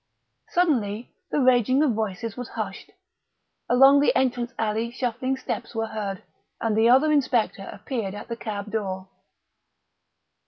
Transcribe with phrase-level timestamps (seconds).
[0.49, 2.89] Suddenly the raging of voices was hushed.
[3.69, 6.23] Along the entrance alley shuffling steps were heard,
[6.59, 9.09] and the other inspector appeared at the cab door.